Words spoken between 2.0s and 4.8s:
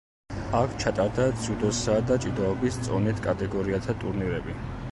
და ჭიდაობის წონით კატეგორიათა ტურნირები.